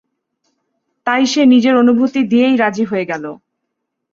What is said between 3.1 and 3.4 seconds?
গেল।